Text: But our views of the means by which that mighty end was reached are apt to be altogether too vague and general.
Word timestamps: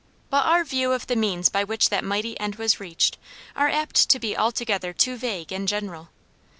But 0.31 0.47
our 0.47 0.63
views 0.63 0.95
of 0.95 1.05
the 1.05 1.15
means 1.15 1.47
by 1.49 1.63
which 1.63 1.89
that 1.89 2.03
mighty 2.03 2.33
end 2.39 2.55
was 2.55 2.79
reached 2.79 3.19
are 3.55 3.69
apt 3.69 4.09
to 4.09 4.17
be 4.17 4.35
altogether 4.35 4.93
too 4.93 5.15
vague 5.15 5.51
and 5.51 5.67
general. 5.67 6.09